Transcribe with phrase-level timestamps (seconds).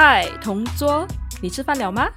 [0.00, 1.04] 嗨，同桌，
[1.42, 2.08] 你吃饭了吗？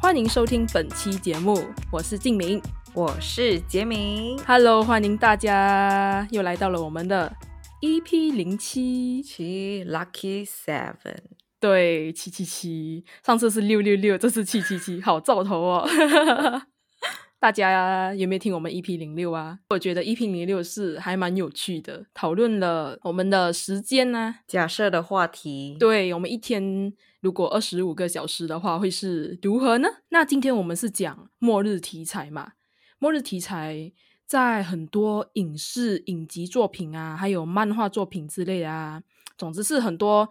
[0.00, 2.62] 欢迎收听本期节目，我是静明，
[2.94, 4.38] 我是杰明。
[4.46, 7.34] Hello，欢迎大家又来到了我们的
[7.82, 11.16] EP 零七，七 Lucky Seven，
[11.58, 15.88] 对，七七七，上次是六六六，这次七七七，好兆头哦。
[17.40, 19.60] 大家有没有听我们 EP 零六啊？
[19.70, 29.88] 我觉得 EP 零六是还蛮有趣的，讨论了我们的时间呢、假设的话题，对我们一天如果二十五个小时的话，会是如何呢？
[30.08, 32.54] 那今天我们是讲末日题材嘛？
[32.98, 33.92] 末日题材
[34.26, 39.00] 在很多影视、影集作品啊，还有漫画作品之类啊，
[39.36, 40.28] 总之是很多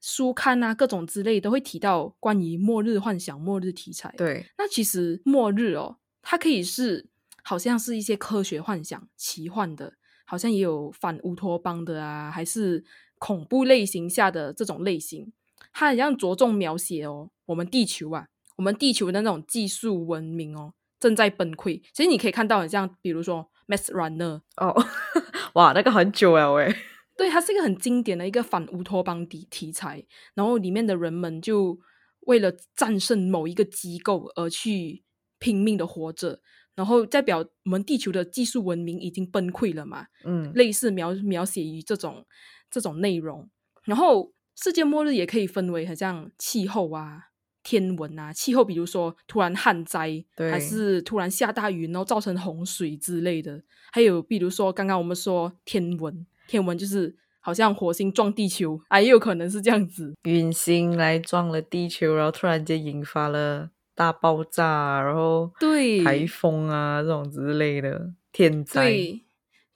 [0.00, 4.12] 书刊啊，各种之类都会提到关于末日幻想、末日题材。
[4.16, 7.06] 对，那其实末日哦，它可以是
[7.42, 12.84] 好像是一些科学幻想、奇幻的，好像也有反乌托邦的啊，还是
[13.18, 15.32] 恐怖类型下的这种类型，
[15.72, 21.80] 它好像着重描写哦，我们地球啊，我们地球的那种技术文明哦正在崩溃。
[21.92, 24.84] 其实你可以看到，很像比如说《Mass Runner》，哦，
[25.54, 26.74] 哇，那个很久了喂，
[27.16, 31.78] 对，它是一个很经典的一个反乌托邦题题材，然后里面的人们就
[32.20, 35.02] 为了战胜某一个机构而去
[35.38, 36.40] 拼命的活着，
[36.74, 42.24] 然后代表我们地球的技术文明已经崩溃了嘛，嗯，类似描描写于这种
[42.70, 43.48] 这种内容。
[43.84, 47.28] 然后世界末日也可以分为很像气候啊、
[47.62, 53.62] 天文啊，气候比如说突然旱灾，对还是突然下大雨，然后造成洪水之类的。
[53.92, 60.14] 还有比如说刚刚我们说天文，天文就是好像火星撞地球，啊，也有可能是这样子。
[60.24, 69.20] 陨星来撞了地球，然后突然间引发了大爆炸，然后对台风啊这种之类的天灾，对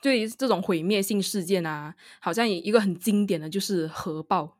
[0.01, 4.57] 对，这种毁灭性事件啊，好像一个很经典的就是核爆。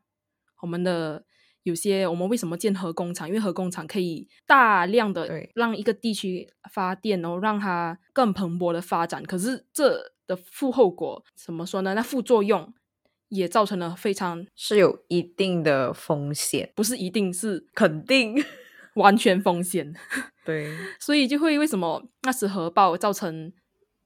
[0.59, 1.23] 我们的
[1.63, 3.25] 有些我们为什么建核工厂？
[3.25, 9.23] 因为核工厂可以大量的让一个地区发电，然后让它更蓬勃的发展。
[9.23, 11.93] 可是这的负后果怎么说呢？
[11.93, 12.73] 那副作用
[13.29, 18.35] 也造成了非常是有一定的风险，不是一定是肯定，
[18.95, 19.93] 完全风险。
[20.45, 23.51] 对，所以就会为什么那时核爆造成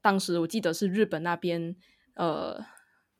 [0.01, 1.75] 当时我记得是日本那边
[2.15, 2.63] 呃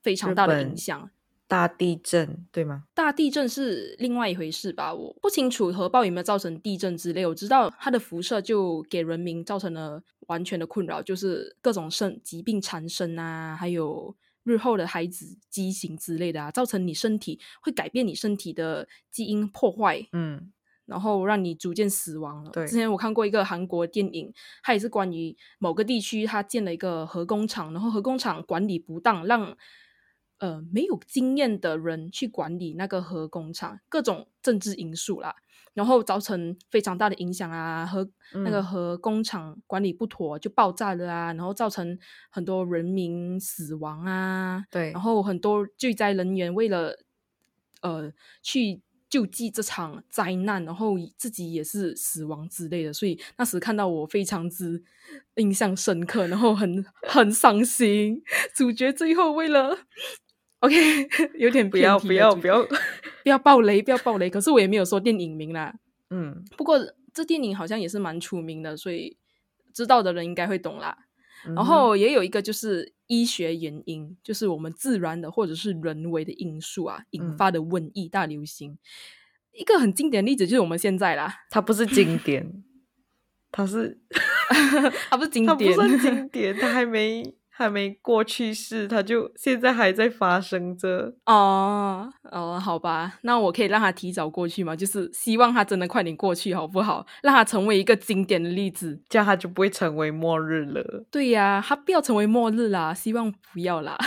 [0.02, 1.10] 非常大的影响。
[1.48, 2.84] 大地震对吗？
[2.92, 7.26] 大地震是另外一回事吧，我不清楚核爆有没有造成地震之类。
[7.26, 14.14] 我知道它的辐射就给人民造成了完全的困扰，就是各种生疾病缠身啊，还有
[14.44, 20.52] 日后的孩子畸形之类的啊，造成你身体会改变你身体的基因破坏，嗯，
[20.88, 22.50] 然后让你逐渐死亡了。
[22.50, 22.66] 对。
[22.66, 24.32] 之前我看过一个韩国电影，
[24.62, 29.56] 它也是关于某个地区，它建了一个核工厂，然后核工厂管理不当，让
[30.38, 35.34] 呃没有经验的人去管理那个核工厂，各种政治因素啦，
[35.74, 38.64] 然后造成非常大的影响啊，核那个嗯。
[38.64, 41.98] 核工厂管理不妥就爆炸了啊，然后造成
[42.30, 44.92] 很多人民死亡啊，对。
[44.92, 46.96] 然，后很多救灾人员为了
[47.82, 48.12] 呃
[48.42, 54.82] 去救济这场灾难，然后自己也是死亡之类的，所以那时看到我非常之
[55.36, 58.22] 印象深刻，然后很很伤心。
[58.54, 59.78] 主角最后为了
[60.60, 60.76] OK
[61.38, 62.62] 有点不要不要不要，
[63.22, 64.28] 不要爆 雷，不要爆雷。
[64.28, 65.74] 可是我也没有说电影名啦，
[66.10, 66.78] 嗯，不过
[67.14, 69.16] 这电影好像也是蛮出名的，所以
[69.72, 71.07] 知道的人应该会懂啦。
[71.46, 77.36] 嗯然后也有一个就是医学原因，就是我们自然的或者是人为的因素啊引嗯。
[77.36, 78.76] 发的瘟疫大流行。
[79.52, 82.62] 一个很经典的例子就是我们现在啦，它不是经 典，
[83.50, 83.98] 它是
[85.10, 86.28] 它不是经它不典，算经。
[86.28, 91.12] 典，它还没还没过去式，它就现在还在发生着。
[91.26, 97.04] 哦哦，好吧，那我可以让它提早过去嘛，就是希望它真的快点过去，好不好？
[97.20, 99.02] 让它成为一个经典的例子。
[99.08, 101.04] 这样它就不会成为末日了。
[101.10, 103.98] 对呀、它不要成为末日啦，希望不要啦。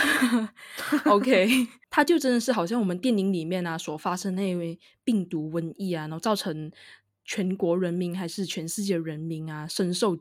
[1.04, 1.46] OK，
[1.90, 6.70] 它就真的是好像我们电影里面啊所发生那位病毒瘟疫啊，然后造成
[7.24, 10.16] 全国人民还是全世界人民啊深受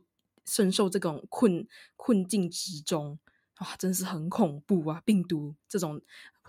[0.45, 3.19] 深受这种困困境之中。
[3.59, 4.99] 哇，真是很恐怖啊！
[5.05, 6.01] 病毒这种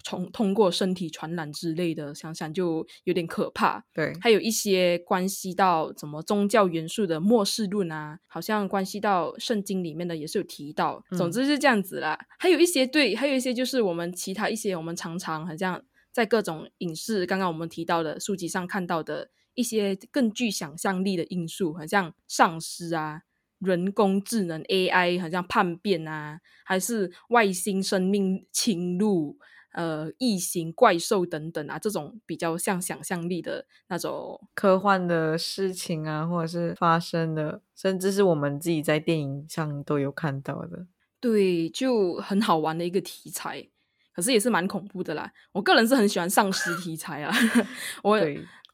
[0.02, 3.84] 从通过身体传染之类的，想想就有点可怕。
[3.92, 11.04] 对，还有一些关系到什么宗教元素的末世论啊，好像关系到圣经里面的也是有提到。
[11.10, 12.18] 总嗯之是这样子啦。
[12.38, 23.24] 还有一些对，还有一些就是我们其他一些我们常常好像在各种影视，刚刚我们提到的书籍上看到的一些更具想象力的因素，好像丧尸啊。
[23.64, 29.38] 人工智能 AI 好像叛变啊，还是外星生命侵入，
[29.72, 40.86] 呃异形、怪兽等等啊，这种比较像想象力的那种科幻的事情啊，或者是发生的，甚至是我们自己在电影上都有看到的。
[41.20, 43.68] 对，就很好玩的一个题材，
[44.12, 45.32] 可是也是蛮恐怖的啦。
[45.52, 47.32] 我个人是很喜欢丧尸题材啊，
[48.02, 48.18] 我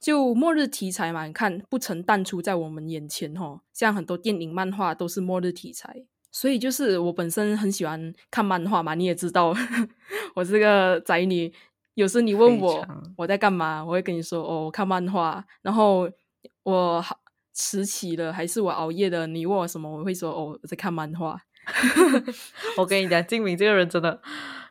[0.01, 3.61] 就末日题材嘛，你看不曾淡出在我们眼前哈。
[3.73, 8.95] 像很多电影、漫画都是末日题材，所以就是我本身很喜欢看漫画嘛。
[8.95, 9.55] 你也知道，
[10.35, 11.53] 我是个宅女，
[11.95, 12.87] 有时你问我
[13.17, 15.45] 我在干嘛，我会跟你说哦，我看漫画。
[15.63, 16.09] 然后
[16.63, 17.05] 我
[17.53, 21.41] 迟起了还是我熬夜的，你问我什么，我会说哦，我在看漫画。
[22.79, 24.23] 我跟你讲，静敏这个人真的，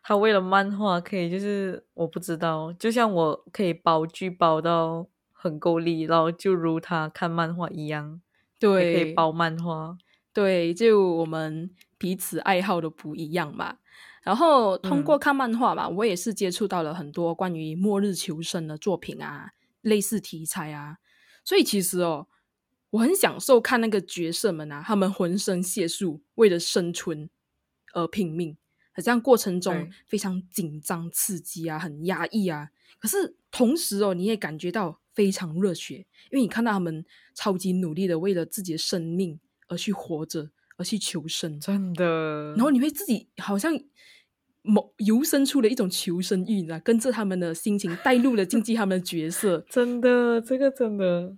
[0.04, 5.06] 他为了漫画可以，就是我不知道，就像我可以煲剧煲到
[5.50, 8.22] 很够力，然后就如他看漫画一样，
[8.60, 9.98] 对，可以包漫画，
[10.34, 13.78] 对，就我们彼此爱好的不一样嘛。
[14.24, 19.52] 然后通过看漫画嘛，我也是接触到了很多关于末日求生的作品啊，
[19.82, 20.98] 类似题材啊，
[21.44, 22.28] 所以其实哦。
[22.92, 27.30] 我很享受看那个角色们啊，他们浑身解数，为了生存
[27.94, 28.56] 而拼命，
[28.94, 32.70] 好像过程中非常紧张刺激啊，很压抑啊。
[32.98, 37.04] 可是同时哦，你也感觉到非常热血，因为你看到他们
[37.34, 42.54] 超级努力的为了自己的生命而去活着，而去求生，真的。
[42.56, 43.74] 然后你会自己好像
[44.62, 51.36] 某由生出了一种求生欲，你知道，跟着他们的心情带入了进去他们的角色， 真的，这个真的。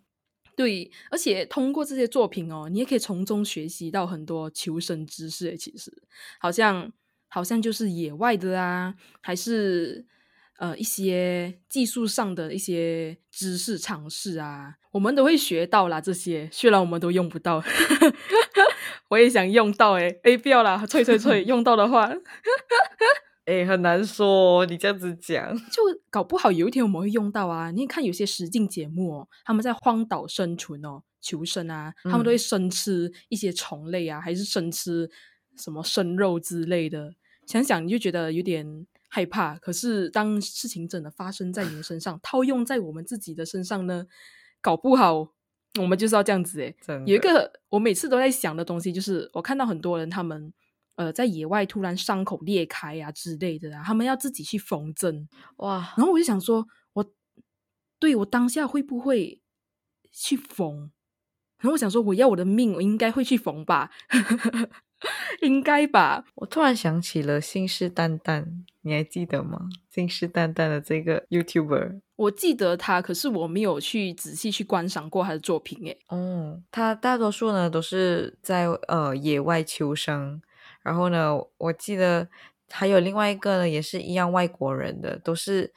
[0.58, 5.56] 对，而且通过这些作品哦，你也可以从中学习到很多求生知识。
[5.58, 5.90] 其实，
[6.38, 6.92] 好像
[7.30, 10.06] 好像就是野外的啊，还是
[10.60, 16.00] 呃一些技术上的一些知识尝试啊，我们都会学到啦。
[16.00, 17.64] 这些虽然我们都用不到，
[19.10, 22.14] 我也想用到哎哎，不要啦，脆脆脆， 用到的话。
[23.46, 27.72] 哎，很难说，你这样子讲，就搞不好有一天我们会用到啊！
[27.72, 35.10] 你看有些实境节目哦，他们在荒岛生存哦，求生啊，他们都会生吃一些虫类啊，还是生吃
[35.58, 37.16] 什么生肉之类的。
[37.48, 39.58] 想想你就觉得有点害怕。
[39.58, 44.06] 可是当事情真的发生在你们身上，套用在我们自己的身上呢，
[44.62, 45.34] 搞不好
[45.78, 46.74] 我们就是要这样子哎。
[47.06, 50.54] 有一个我每次都在想的东西，就是我看到很多人他们。
[50.96, 55.94] 呃，在野外突然伤口裂开呀之类的啊，他们要自己去缝针哇。
[55.96, 57.14] 然后我就想说，我
[57.98, 59.42] 对我当下会不会
[60.12, 60.92] 去缝？
[61.58, 63.90] 然后我想说，我要我的命，我应该会去缝吧，
[65.42, 66.25] 应该吧。
[66.36, 68.46] 我突然想起了信誓旦旦，
[68.81, 69.69] 你还记得吗？
[69.90, 75.80] 信誓旦旦的这个 YouTuber，我记得他，可是我没有去仔细去观赏过他的作品。
[75.86, 80.42] 诶，哦，他大多数呢都是在呃野外求生。
[80.81, 82.28] 然后呢，我记得
[82.69, 85.74] 还有另外一个呢，也是一样外国人的，都是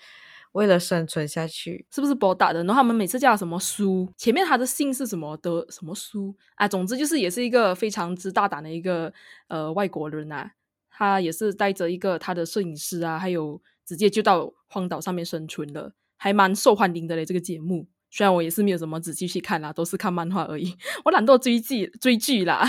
[0.52, 2.62] 为了生存下去，是不是博大的？
[2.64, 6.68] 然后他们每次叫什么苏，前面他的姓是什么的什么苏啊？
[6.68, 9.12] 总之就是也是一个非常之大胆的一个
[9.48, 10.52] 呃外国人啊，
[10.90, 17.24] 他也是带着一个他的摄影师啊，还有直接就到荒岛上面生存了，还蛮受欢迎的嘞。
[17.24, 20.76] 这个节目虽然我也是没有什么仔细去看啦，都是看漫画而已，
[21.06, 22.62] 我懒惰追剧追剧啦。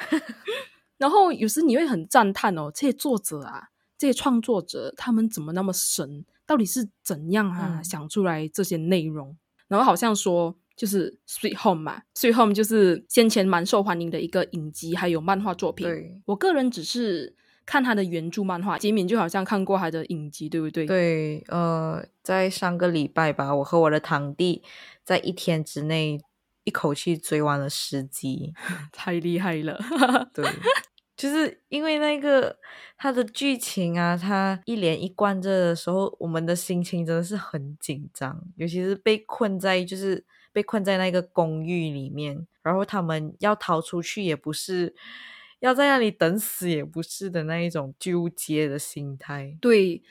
[0.98, 6.26] 然后有时你会很赞叹哦，这些作者啊，这些创作者，他们怎么那么神？
[6.48, 9.36] 到底是怎样啊想出来这些内容？
[9.68, 15.86] 然后好像说就是《Sweet Home》嘛，《Sweet Home》就是先前蛮受欢迎的一个影集，还有漫画作品。
[15.86, 17.36] 对，我个人只是
[17.66, 20.86] 看他的原著漫画，杰敏就好像看过他的影集，对不对？
[20.86, 24.62] 对，呃，在上个礼拜吧，我和我的堂弟
[25.04, 26.18] 在一天之内
[26.64, 28.54] 一口气追完了十集，
[28.90, 29.78] 太厉害了。
[30.32, 30.46] 对。
[31.18, 32.56] 就是因为那个
[32.96, 44.94] 它的剧情啊，它一连一贯着的时候，我们的心情真的是很紧张，尤其是被困在就是被困在那个公寓里面，然后他们要逃出去也不是，
[45.60, 49.56] 要在那里等死也不是的那一种纠结的心态。
[49.60, 50.02] 对。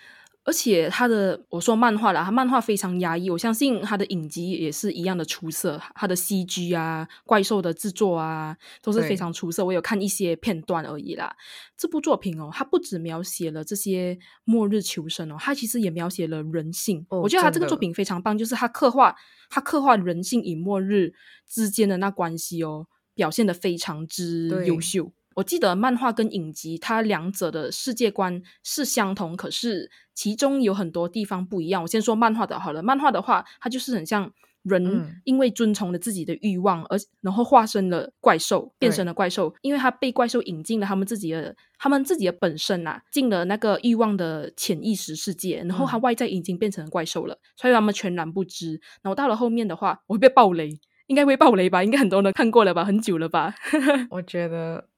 [0.47, 5.77] 而且他的我说漫画啦，他漫画非常压抑，我相信他的影集也是一样的出色。
[5.93, 9.65] 他的 CG 啊，怪兽的制作啊，都是非常出色。
[9.65, 11.35] 我有看一些片段而已啦。
[11.75, 17.05] 这部作品哦，它不只描写了这些末日求生哦，它其实也描写了人性。
[17.09, 19.13] 我觉得他这个作品非常棒，就是他刻画
[19.49, 21.13] 他刻画人性与末日
[21.45, 25.11] 之间的那关系哦，表现的非常之优秀。
[25.37, 31.83] 我记得漫画跟影集，它两者的世界观是相同，可是其中有很多地方不一样。
[31.83, 34.31] 我先说漫画的好了，漫画的话，它就是很像
[34.63, 48.81] 人嗯因为遵从了自己的欲望，而然后化身了怪兽，变成了怪兽，因为他被怪兽引进了他们自己的他们自己的本身呐、进了那个欲望的潜意识世界，然后他嗯外在已经变成了怪兽了，所以他们全然不知。
[49.03, 50.79] 然后到了后面的话，我会被暴雷。
[51.05, 51.81] 应该会爆雷吧？
[51.85, 52.83] 应该很多人看过了吧？
[52.83, 53.55] 很久了吧？
[54.11, 54.89] 我觉得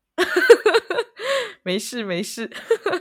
[1.64, 2.50] 没事没事。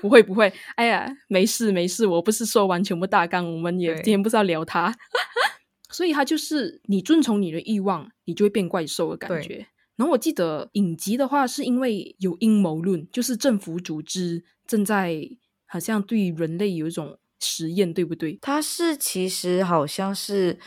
[0.00, 4.94] 不会不会，哎呀，没事没事，我不是说完全部大纲，我们也对今天不是要聊它，
[5.90, 9.66] 所以它就是你遵从你的欲望，你就会变怪兽的感对觉。
[9.96, 15.20] 然后我记得影集的话，是因为有阴谋论，就是政府组织正在
[15.66, 18.38] 好像对人类有一种实验，对不对？
[18.40, 20.58] 它是其实好像是，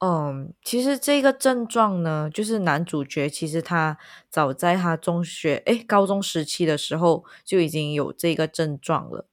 [0.00, 3.96] 嗯，其实这个症状呢，就是男主角其实他
[4.28, 9.26] 早在他中学诶高中时期的时候就已经有这个症状了。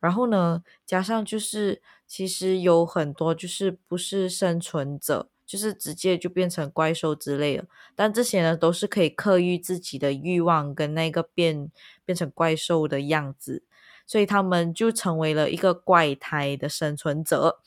[0.00, 7.66] 然后呢，加上就是其实有很多就是不是生存者，就是直接就变成怪兽之类的。
[7.96, 11.70] 但这些呢，都是可以克制自己的欲望跟那个变
[12.04, 13.64] 变成怪兽的样子，
[14.06, 17.60] 所以他们就成为了一个怪胎的生存者。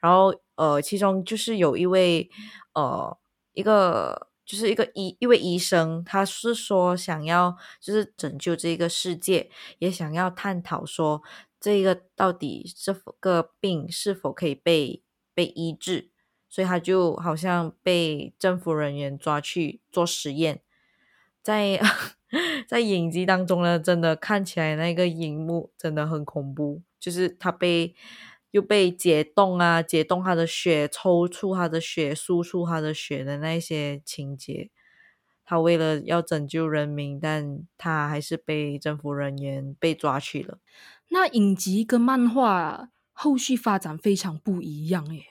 [0.00, 2.30] 然后呃，其中就是有一位
[2.74, 3.16] 呃
[3.52, 11.22] 一个就是一个医一位医生，他是说想要就是拯救这个世界，也想要探讨说
[11.60, 15.02] 这个到底这个病是否可以被
[15.34, 16.10] 被医治，
[16.48, 20.62] 所以他就好像被政府人员抓去做实验，
[21.42, 21.80] 在
[22.68, 27.94] 在影集当中呢，真的看起来那个荧幕真的很恐怖，就是他被
[28.50, 34.70] 又被解冻啊，解冻他的血，抽出他的血，输出他的血的那些情节。
[35.44, 40.58] 他为了要拯救人民，但他还是被政府人员被抓去了。
[41.08, 45.24] 那影集跟漫画后续发展非常不一样诶，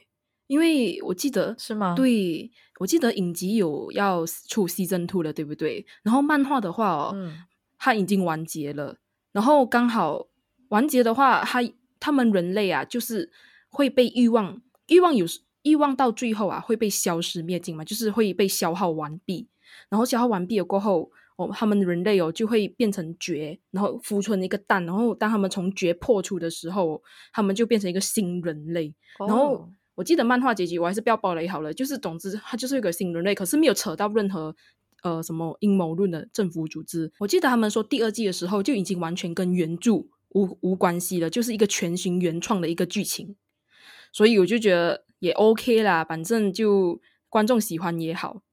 [0.48, 5.86] 因为我记得是吗对，我记得影集有要出 season two 了，对不对？
[6.02, 7.46] 然后漫画的话哦，嗯
[7.78, 8.98] 它已经完结了，
[9.32, 10.26] 然后刚好
[10.70, 11.62] 完结的话，它
[12.00, 13.32] 他们人类啊，就是
[13.70, 15.26] 会被欲望，欲望有
[15.64, 19.48] 欲望到最后啊会被消失灭尽嘛，就是会被消耗完毕。
[19.90, 27.02] 然后消耗完毕了过后，哦，他们人类哦就会变成绝，然后孵出一个蛋，然后当他们从绝破出的时候，
[27.34, 28.94] 他们就变成一个新人类。
[29.20, 31.74] 然后哦我记得漫画结局，我还是不要暴雷好了。
[31.74, 34.56] 就是总之，他就是一个新人类，可是没有扯到任何
[35.02, 37.12] 呃什么阴谋论的政府组织。
[37.18, 40.06] 我记得他们说第二季的时候就已经完全跟原著
[40.38, 43.36] 无无关系了，就是一个全新原创的一个剧情。
[44.14, 48.44] 所以我就觉得也 OK 啦，反正就观众喜欢也好。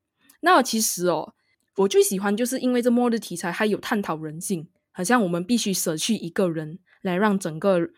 [0.41, 1.35] 那其实哦，
[1.77, 7.91] 我最喜欢就是因为这末日题材，还有探讨人性，好像我们必须舍去一个人来让整个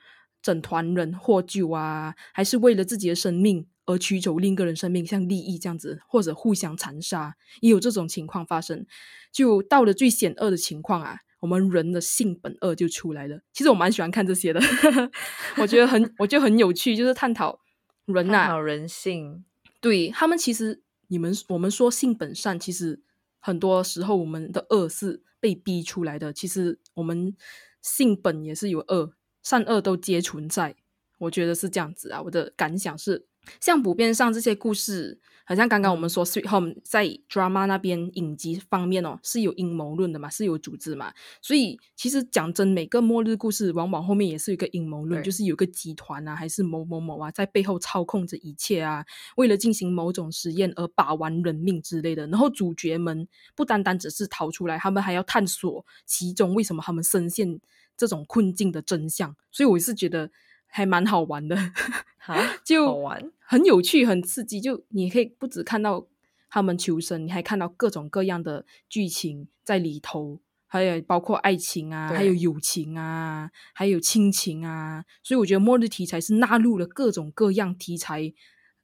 [0.42, 8.86] 整团人获救啊，还是为了自己的生命而取走另一个人生命，像利益这样子，或者互相残杀，也有这种情况发生。
[9.32, 13.40] 就到了最险恶的情况啊，我们人的性本恶就出来了。
[13.52, 14.60] 其实我蛮喜欢看这些的，
[15.58, 17.60] 我觉得很，我觉得很有趣，就是探讨
[18.06, 19.44] 人呐、探讨人性，
[19.80, 23.00] 对他们其实，你们我们说性本善，其实
[23.38, 26.32] 很多时候我们的恶是被逼出来的。
[26.32, 27.36] 其实我们
[27.82, 29.12] 性本也是有恶，
[29.42, 30.76] 善恶都皆存在。
[31.18, 33.26] 我觉得是这样子啊，我的感想是，
[33.60, 52.26] 像普遍上这些故事，好像刚刚我们说《Sweet Home》在 drama 那边影集方面哦，是有阴谋论的嘛，是有组织嘛，所以其实讲真，每个末日故事往往后面也是有一个阴谋论，就是有个集团啊，还是某某某啊，在背后操控着一切啊，为了进行某种实验而把玩人命之类的。
[52.26, 57.60] 然后主角们不单单只是逃出来，他们还要探索其中为什么他们深陷
[57.96, 59.36] 这种困境的真相。
[59.52, 60.28] 所以我是觉得
[60.76, 61.56] 还蛮好玩的，
[62.18, 64.60] 哈，就好玩，很有趣、很刺激。
[64.60, 66.06] 就你可以不只看到
[66.50, 70.40] 他们求生，你还看到各种各样的剧情在里头。
[70.68, 78.34] 还有包括爱情啊，对还有友情啊，还有亲情啊，所以我觉得末日题材是纳入了各种各样题材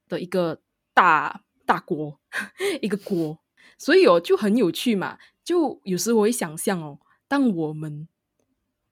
[0.07, 0.61] 的一个
[0.95, 2.19] 大大锅，
[2.81, 3.37] 一个锅，
[3.77, 5.19] 所以哦就很有趣嘛。
[5.43, 8.07] 就有时我会想象哦，当我们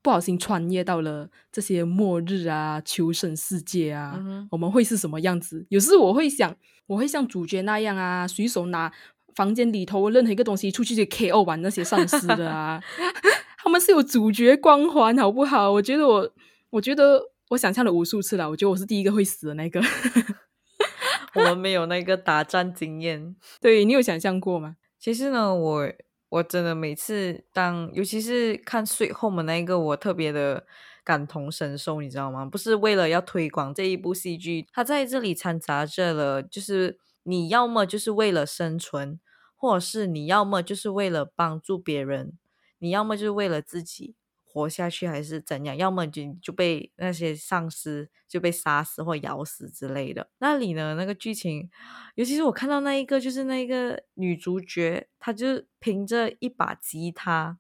[0.02, 5.66] 不小心穿越到了这些末日啊、求生世界啊，嗯我们会是什么样子？
[5.70, 6.56] 有时我会想，
[6.88, 8.92] 我会像主角那样啊，随手拿
[9.36, 12.82] 房间里头任何一个东西出去就 KO 完那些丧尸的啊，
[13.64, 15.72] 他们是有主角光环，好不好？
[15.72, 16.32] 我觉得我，
[16.72, 19.82] 我觉得我想象了无数次了，我觉得我是第一个会死的那个。
[21.34, 23.36] 我们没有那个打战经验。
[23.62, 24.76] 对你有想象过吗？
[25.00, 25.90] 其实呢，我
[26.32, 30.66] 我真的每次当，尤其是看《睡 Home》那一个，我特别的
[31.04, 32.46] 感同身受，你知道吗？
[32.46, 39.20] 不是为了要推广这一部戏剧，它在这里掺杂着了，就是你要么就是为了生存，
[39.58, 42.38] 或者是你要么就是为了帮助别人，
[42.80, 44.16] 你要么就是为了自己
[44.52, 45.78] 活下去，还是怎样？
[45.78, 50.30] 要么就就被那些丧尸就被杀死或咬死之类的。
[50.40, 51.70] 那里呢，那个剧情，
[52.16, 57.58] 尤其是我看到那一个，就是那个女主角，她就是凭着一把吉他。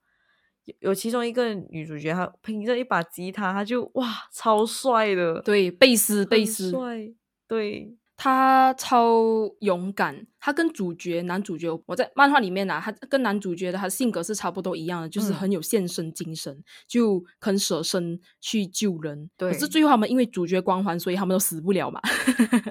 [0.66, 7.10] 有有其中一个女主角，她凭着一把吉他，她就哇超帅的，对，贝斯贝斯，帅，
[7.48, 10.28] 对，他超勇敢。
[10.40, 19.28] 他跟主角男主角，我在漫画里面啊，他跟男主角的他性格是差不多一样的，就是嗯很有献身精神，就肯舍身去救人。
[19.36, 22.00] 对可是最后他们因为主角光环，所以他们都死不了嘛。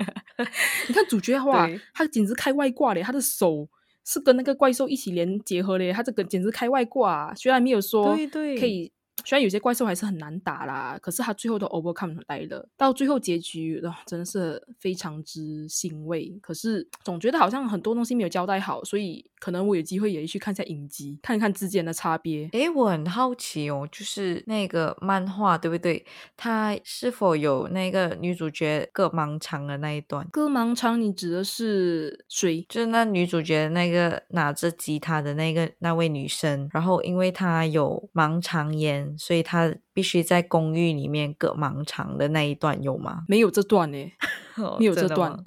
[0.87, 3.69] 你看主角的话，他简直开外挂嘞，他的手。
[4.03, 7.35] 是跟那个怪兽一起连结合的，他这个简直开外挂、啊。
[7.35, 8.91] 虽然没有说可以
[9.25, 12.69] 虽然有些怪兽还是很难打啦，可是他最后都 overcome 来了。
[12.77, 16.39] 到最后结局，啊、真的是非常之欣慰。
[16.43, 22.49] 可是总觉得好像很多东西没有交代好，所以可能我有机会也去看一下影集，看一看之间的差别。
[22.53, 26.05] 诶，我很好奇哦，就是那个漫画对不对？
[26.37, 30.27] 它是否有那个女主角各盲肠的那一段？
[30.31, 32.65] 割盲肠，你指的是谁？
[32.69, 43.25] 就是那女主角那个拿着吉他的那个那位女生，然后因为她有盲肠炎，所以她必须在公寓里面割盲肠的那一段有吗？
[43.27, 44.13] 没有这段呢、
[44.79, 45.45] 没有这段。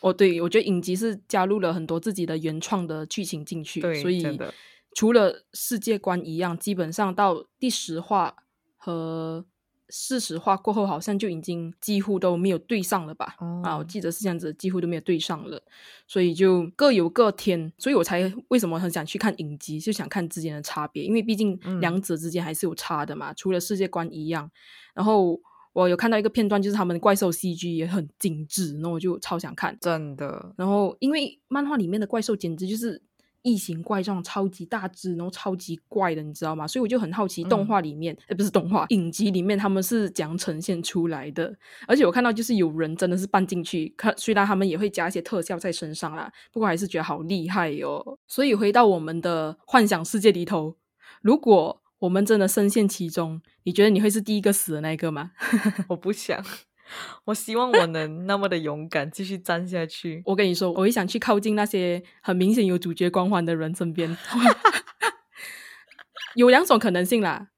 [0.00, 4.38] 哦，对，我觉得影集是加入了很多自己的原创的剧情进去，所以
[4.94, 8.36] 除了世界观一样，基本上到第十话
[8.76, 9.44] 和
[9.88, 13.34] 四十话过后，好像就已经几乎都没有对上了吧？
[13.62, 15.62] 啊，我哦记得是这样子，几乎都没有对上了，
[16.06, 24.50] 所以就各有各天，所以我才为什么很想去看影集，就想看之间的差别，因为毕竟嗯两者之间还是有差的嘛，除了世界观一样，
[24.94, 25.40] 然后。
[25.74, 29.76] 我有看到一个片段，就是他们怪兽 CG 也很精致，那我就超想看。
[29.80, 33.02] 真的，然后因为漫画里面的怪兽简直就是
[33.42, 36.66] 异形怪状，超级大只，然后超级怪的，你知道吗？
[36.66, 41.54] 所以我就很好奇，动嗯画里面，呃、不是动画，影集里面他们是怎样呈现出来的？
[41.86, 50.76] 而且我看到就是有人真的是搬进去，看虽然他们也会加一些特效在身上啦，不过还是觉得好厉害哟、所以回到我们的幻想世界里头，
[51.20, 55.30] 如果我们真的深陷其中，你觉得你会是第一个死的那一个吗？
[55.88, 56.44] 我不想，
[57.24, 60.22] 我希望我能那么的勇敢，继续站下去。
[60.26, 64.14] 我跟你说，我会想去靠近那些很明显有主角光环的人身边。
[66.34, 67.53] 有两种可能性啦，就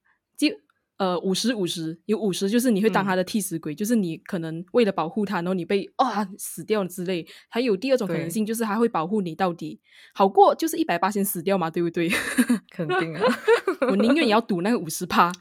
[0.98, 7.26] 呃五十五十，有五十就是你会当他的替死鬼，就是你可能为了保护他，然后你被啊死掉了之类。
[7.48, 9.78] 还有第二种可能性就是他会保护你到底，
[10.14, 12.09] 好过就是一百八先死掉嘛，对不对？
[12.70, 13.22] 肯定啊，
[13.90, 15.32] 我宁愿也要赌那个五十趴，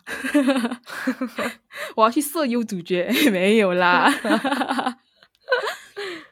[1.95, 4.11] 我要去色诱主角， 没有啦。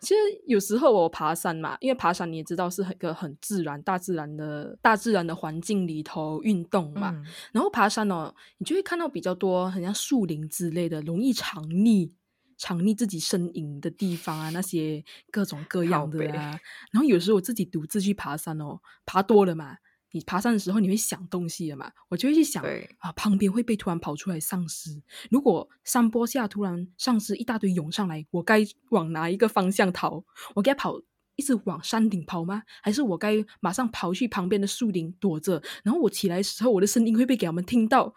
[0.01, 7.12] 其实有时候我爬山嘛，因为爬山你也知道是一个很自然、大自然的大自然的环境里头运动嘛。
[7.12, 12.12] 嗯然后爬山哦，你就会看到比较多很像树林之类的，容易藏匿、
[12.57, 16.59] 藏匿自己身影的地方啊，那些各种各样的啊。
[16.91, 19.77] 然后有时候我自己独自去爬山哦，爬多了嘛，
[20.13, 22.63] 你爬山的时候你会想东西的嘛，我就会去想
[22.99, 30.23] 啊，旁边会被突然跑出来丧尸，如果山坡下突然丧尸一大堆涌上来，我该往哪一个方向逃？
[30.56, 31.02] 我该跑
[31.36, 32.62] 一直往山顶跑吗？
[32.82, 35.62] 还是我该马上跑去旁边的树林躲着？
[35.84, 38.13] 然后我起来的时候，我的声音会被给他们听到。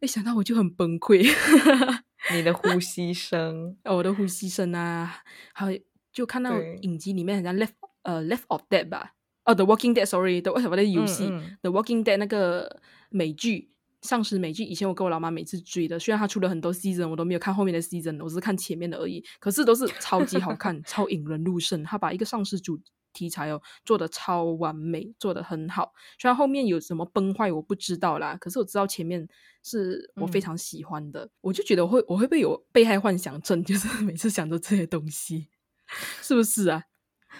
[0.00, 1.28] 一想到我就很崩溃，
[2.32, 5.78] 你的呼吸声，我的呼吸声啊，还有
[6.12, 9.14] 就看到影集里面好像 Left 呃 Left of Dead 吧，
[9.48, 11.26] 哦 The Walking Dead，sorry，The 为什么的游戏、
[11.62, 12.80] The Walking Dead 那个
[13.10, 13.72] 美剧。
[14.00, 19.20] 丧尸美剧以前我跟我老妈每次追的，虽然它出了很多 season，我都没有看后面的 season，我只是看前面的而已。
[19.40, 21.82] 可是都是超级好看， 超引人入胜。
[21.82, 22.78] 他把一个丧尸主
[23.12, 25.92] 题材哦做的超完美，做的很好。
[26.16, 29.26] 虽然后面有什么崩坏我不知道啦，可是我知道前面
[29.64, 31.28] 是我非嗯常喜欢的。
[31.40, 35.48] 我就觉得我会我会不会有被害幻想症，就是每次想着这些东西，
[36.22, 36.84] 是不是啊？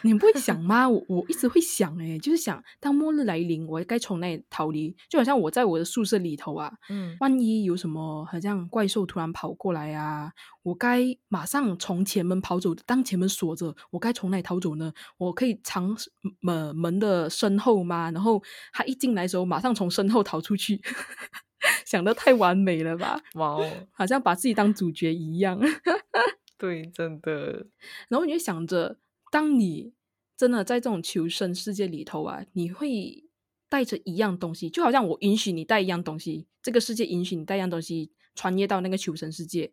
[0.03, 0.89] 你不会想吗？
[0.89, 4.97] 我我一直会想、欸，就是想当末日来临，我该从哪里逃离？
[5.09, 10.33] 就好像我在我的宿舍里头啊，嗯，万一有什么好像怪兽突然跑过来啊，
[10.63, 12.75] 我该马上从前门跑走。
[12.87, 14.93] 当前门锁着，我该从哪里逃走呢？
[15.17, 15.97] 我可以藏
[16.41, 18.11] 门门的身后吗？
[18.11, 20.81] 然后他一进来的时候，马上从身后逃出去。
[21.85, 23.21] 想的太完美了吧？
[23.35, 25.59] 哇哦，好像把自己当主角一样。
[26.57, 27.67] 对，真的，
[28.09, 28.97] 然后你就想着，
[29.31, 29.93] 当你
[30.37, 33.25] 真的在这种求生世界里头啊，你会
[33.69, 39.73] 带着一样东西，就好像我允许你带一样东西，这个世界允许你带一样东西穿越到那个求生世界。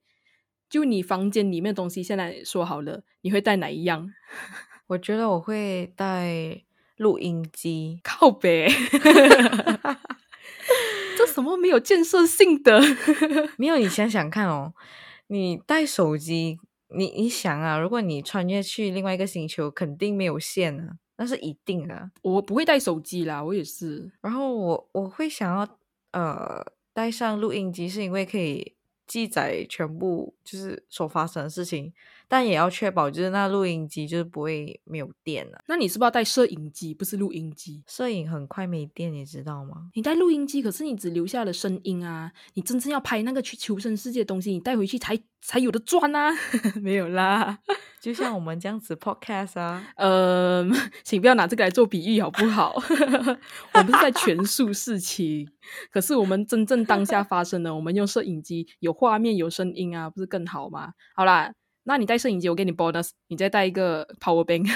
[0.67, 4.11] 就你房间里面的东西，现在说好了，你会带哪一样？
[4.87, 6.63] 我觉得我会带
[6.97, 8.67] 录音机，靠北，
[11.17, 12.81] 这什么没有建设性的？
[13.57, 14.73] 没有，你想想看哦，
[15.27, 16.57] 你带手机，
[16.89, 22.11] 你你想啊，如果你穿越去另外一个星球，肯定没有线啊，那是一定的。
[22.21, 24.11] 我不会带手机啦，我也是。
[24.21, 25.79] 然后我我会想要
[26.11, 28.75] 呃带上录音机，是因为可以
[29.07, 31.93] 记载全部就是所发生的事情。
[32.27, 35.59] 但也要确保，就是那录音机就是不会没有电了。
[35.67, 37.83] 那你是不是要带摄影机，不是录音机？
[37.87, 39.89] 摄影很快没电，你知道吗？
[39.93, 42.31] 你带录音机，可是你只留下了声音啊！
[42.53, 46.31] 你真正要拍那个去求生世界的东西，你带回去才才有的赚啊！
[46.81, 47.59] 没有啦，
[48.01, 49.85] 就像我们这样子 podcast 啊。
[49.97, 50.67] 呃，
[51.03, 52.73] 请不要拿这个来做比喻好不好？
[52.75, 55.47] 我们是在全述事情，
[55.91, 60.93] 可是我们真正当下发生的，我们用摄影机有画面有声音啊，不是更好吗？
[61.15, 61.53] 好啦。
[61.85, 64.69] 那你带摄影机，我给你 bonus，你再带一个 power bank，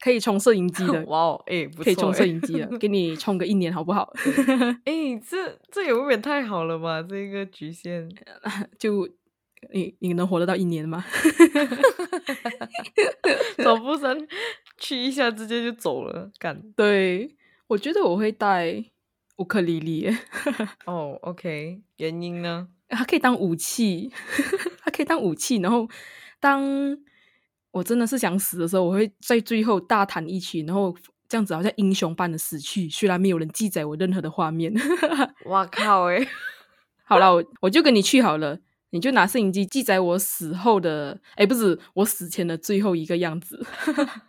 [0.00, 1.04] 可以充摄影机的。
[1.06, 4.12] 哇哦，哎，可以充摄影机的， 给你充个一年好不好？
[4.84, 7.02] 哎，这这也未免太好了吧？
[7.02, 8.08] 这个局限，
[8.78, 9.08] 就
[9.72, 11.04] 你你能活得到一年吗？
[13.64, 14.28] 走不成，
[14.78, 16.30] 去一下直接就走了。
[16.38, 18.84] 干，对我觉得我会带
[19.38, 20.08] 乌克丽丽。
[20.84, 22.68] 哦，OK，原因呢？
[22.88, 24.10] 它可以当武器。
[24.84, 25.88] 它可以当武器，然后
[26.40, 26.96] 当
[27.72, 30.94] 我真的是想死的时候，我会在最后大弹一曲，然后
[31.28, 32.88] 这样子好像英雄般的死去。
[32.88, 34.72] 虽然没有人记载我任何的画面，
[35.44, 36.04] 我靠！
[36.04, 36.26] 哎，
[37.04, 38.58] 好了，我我就跟你去好了，
[38.90, 43.66] 你就拿摄影机记载我死后的，哎，不是我死前的最后一个样子。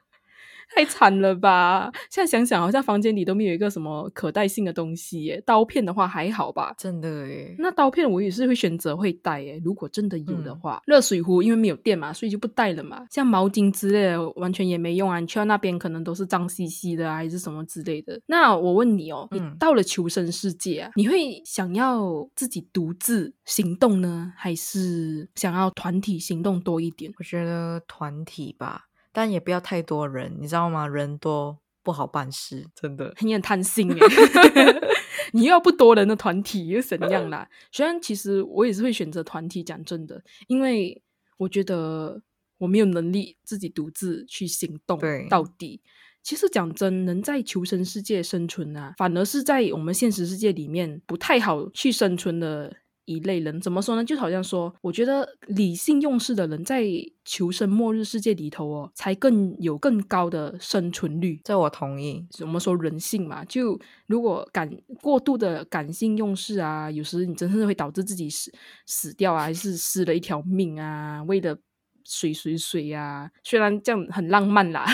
[0.77, 1.91] 太惨了吧！
[2.11, 5.41] 现在想想，好像房间里都没有一个什么可带性的东西耶。
[5.43, 6.71] 刀片的话还好吧？
[6.77, 7.55] 真的诶。
[7.57, 9.59] 那刀片我也是会选择会带诶。
[9.65, 13.03] 如果真的有的话，热水壶因为没有电嘛，所以就不带了嘛。
[13.09, 15.19] 像毛巾之类的，完全也没用啊。
[15.19, 18.21] 你去到那边可能都是脏兮兮的啊，还是什么之类的。
[18.27, 27.11] 那我问你哦，你到了求生世界啊，你会想要自己独自行动呢，还是想要团体行动多一点？
[27.17, 28.83] 我觉得团体吧。
[29.17, 30.87] 但也不要太多人，你知道吗？
[30.87, 33.11] 人多不好办事，真的。
[33.21, 33.97] 你 很贪心耶
[35.33, 37.49] 你要不多人的团体又怎样啦？
[37.71, 41.01] 虽然其实我也是会选择团体，讲真的，因为
[41.37, 42.21] 我觉得
[42.59, 45.81] 我没有能力自己独自去行动到底。
[46.21, 52.71] 其实讲真，能在求生世界生存啊，反而是在我们现实世界里面不太好去生存的。
[53.07, 54.03] 一类人怎么说呢？
[54.03, 56.85] 就好像说，我觉得理性用事的人在
[57.23, 61.39] 求生末日世界里头哦，才更有更高的生存率。
[61.41, 62.27] 这我同意。
[62.41, 64.69] 我们说人性嘛，就如果感
[65.01, 68.51] 过度的感性用事啊，有时你真是会导致自己死
[68.85, 71.23] 死掉啊，还是失了一条命啊？
[71.23, 71.57] 为了
[72.03, 74.85] 水水水呀，虽然这样很浪漫啦，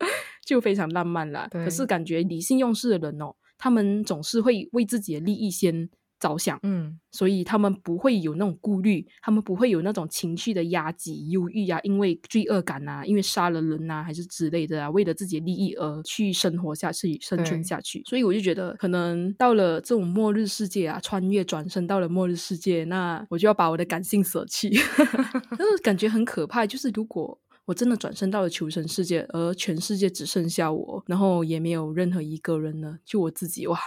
[0.44, 1.48] 就非常浪漫啦。
[1.50, 5.88] 可是感觉理性用事的人哦，他们总是会为自己的利益先。
[6.22, 18.02] 着想，嗯，所以他们不会有那种顾虑，他们不会有那种情绪的压挤、忧郁啊，因为罪恶感啊，因为杀了人啊，还是之类的啊，为了自己的利益而去生活下去、生存下去。
[18.06, 24.70] 所以我就觉得，可能到了这种末日世界啊，穿越转身到了末日世界，那我就要把我的感性舍弃，
[25.58, 26.64] 就是感觉很可怕。
[26.64, 33.78] 就是如果我真的转身到了求生世界，而全世界只剩下我，然后也没有任何一个人了，就我自己哇。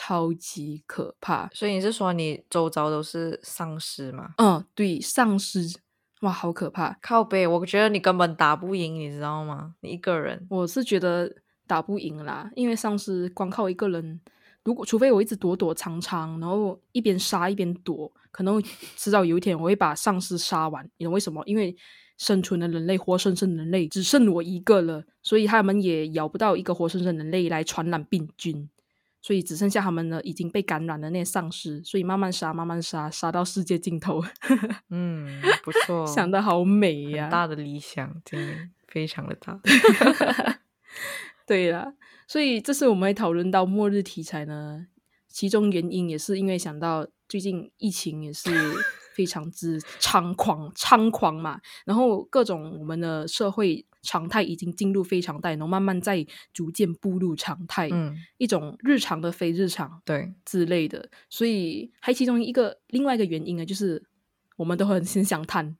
[0.00, 4.32] 超级可怕，所以你是说你周遭都是丧尸吗？
[4.38, 5.68] 嗯，对，丧尸，
[6.20, 6.96] 哇，好可怕！
[7.02, 9.74] 靠背，我觉得你根本打不赢，你知道吗？
[9.80, 11.28] 你一个人，我是觉得
[11.66, 14.20] 打不赢啦，因为丧尸光靠一个人，
[14.62, 18.62] 如果除非我一直躲躲藏藏，然后一边杀一边躲，可能
[18.96, 20.88] 迟早有一天我会把丧尸杀完。
[20.98, 21.42] 你懂为什么？
[21.44, 21.76] 因为
[22.18, 28.68] 生存的人类，活生生的人类只剩我一个了，所以他们也咬不到一个活生生人类来传染病菌。
[29.28, 34.24] 所以只剩下他们呢，已经被感染的那些丧尸，所以慢慢杀，慢慢杀，杀到世界尽头。
[34.88, 38.54] 嗯，不错，想的好美呀，大的理想，真的
[38.86, 39.60] 非常的大。
[41.46, 41.92] 对了，
[42.26, 44.86] 所以这次我们会讨论到末日题材呢，
[45.28, 48.48] 其中原因也是因为想到最近疫情也是。
[49.18, 64.02] 非常之猖狂，猖狂嘛，然后各种我们的社会常态已经进入非常态，然后慢慢在逐渐步入常态，嗯，一种日常的非日常，对之类的，所以还其中一个另外一个原因呢，就是
[64.56, 65.76] 我们都很很想谈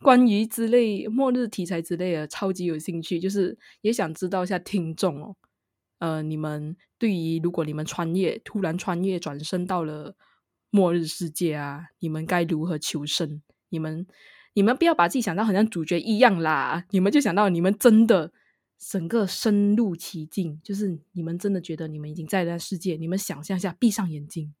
[0.00, 5.36] 关于之类末日题材之类的，超级有兴趣，就是也想知道一下听众哦，
[6.00, 10.14] 呃，你们对于如果你们穿越突然穿越转身到了。
[10.74, 11.88] 末日世界啊！
[11.98, 13.42] 你们该如何求生？
[13.68, 14.06] 你们
[14.54, 18.32] 你们不要把自己想到好像主角一样啦，你们就想到你们真的
[18.78, 24.52] 整个深入其境，就是你们真的觉得你们已经在那世界，你们想象一下，闭上眼睛，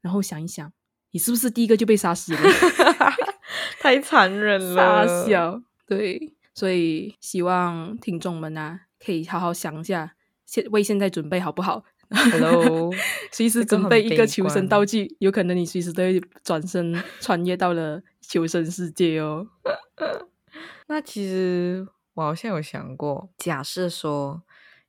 [0.00, 0.72] 然后想一想，
[1.10, 2.40] 你是不是第一个就被杀死了？
[3.80, 5.26] 太残忍傻了。
[5.28, 11.84] 笑，对，所以希望听众们啊，可以好好想一下，现为现在准备好不好？
[12.10, 12.92] Hello，
[13.32, 19.46] 随时准备一个求生道具，有可能你随时都会转身穿越到了求生世界哦。
[20.88, 24.42] 那其实我好像有想过，假设说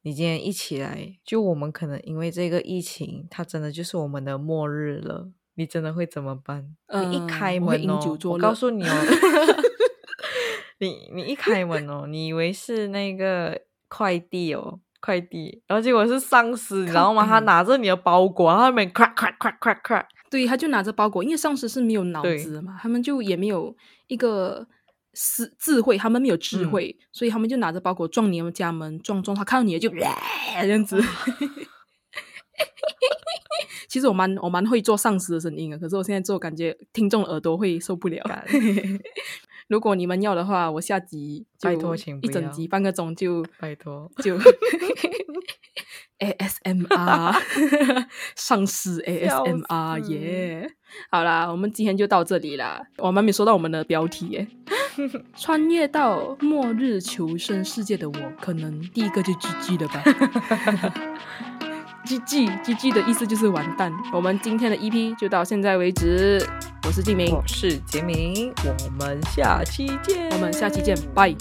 [0.03, 6.75] 你今天一起来，就我们可能因为这个疫情，它真的就是我们的末日了，你真的会怎么办？
[6.93, 9.06] 你一嗯开门哦，我告诉你哦，
[10.80, 14.80] 你你一开门哦，你以为是那个快递哦。
[14.99, 17.25] 快递，然后结果是丧尸，你知道吗？
[17.25, 23.75] 他拿着你的包裹，然后他们 crack crack crack crack crack，对，他就拿着包裹，因为丧尸是没有脑子的嘛，他们就也没有
[24.07, 24.67] 一个
[25.13, 29.89] 思智慧，他们没有智嗯慧，所以他们就拿着包裹撞你们家门，撞撞他看到你的就
[30.62, 31.01] 这样子。
[33.88, 38.43] 其实我蛮我蛮会做丧尸的声音啊，可是我现在做感觉听众耳朵会受不了干。
[39.67, 44.10] 如果你们要的话，我下集就拜托请一整集半个钟就拜托。
[44.23, 44.38] 就
[46.19, 47.36] ASMR
[48.36, 50.67] 丧尸 ASMR 死耶
[51.12, 52.82] 好啦，我们今天就到这里啦。
[52.97, 54.47] 我们还没说到我们的标题耶，
[55.38, 60.03] 穿越到末日求生世界的我，可能第一个就 GG 了吧。
[62.07, 63.91] GG GG 的意思就是完蛋。
[64.13, 66.41] 我们今天的 EP 就到现在为止，
[66.85, 70.29] 我是静明，我是杰明，我们下期见。
[70.31, 71.35] 我们下期见，拜。